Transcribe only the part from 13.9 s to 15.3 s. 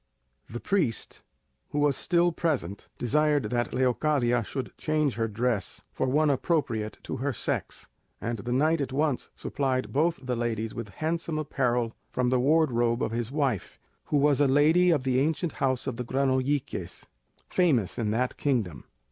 who was a lady of the